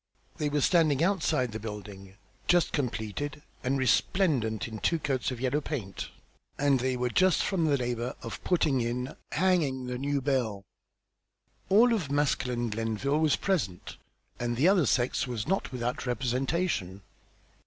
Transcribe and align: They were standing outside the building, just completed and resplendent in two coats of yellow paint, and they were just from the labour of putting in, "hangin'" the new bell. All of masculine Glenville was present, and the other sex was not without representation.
They 0.37 0.49
were 0.49 0.61
standing 0.61 1.03
outside 1.03 1.51
the 1.51 1.59
building, 1.59 2.15
just 2.47 2.71
completed 2.73 3.43
and 3.63 3.77
resplendent 3.77 4.67
in 4.67 4.79
two 4.79 4.97
coats 4.97 5.29
of 5.29 5.39
yellow 5.39 5.61
paint, 5.61 6.09
and 6.57 6.79
they 6.79 6.97
were 6.97 7.11
just 7.11 7.43
from 7.43 7.65
the 7.65 7.77
labour 7.77 8.15
of 8.23 8.43
putting 8.43 8.81
in, 8.81 9.15
"hangin'" 9.33 9.85
the 9.85 9.99
new 9.99 10.19
bell. 10.19 10.63
All 11.69 11.93
of 11.93 12.09
masculine 12.11 12.71
Glenville 12.71 13.19
was 13.19 13.35
present, 13.35 13.97
and 14.39 14.57
the 14.57 14.67
other 14.67 14.87
sex 14.87 15.27
was 15.27 15.47
not 15.47 15.71
without 15.71 16.07
representation. 16.07 17.03